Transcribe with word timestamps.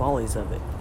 follies 0.00 0.34
of 0.34 0.50
it. 0.50 0.79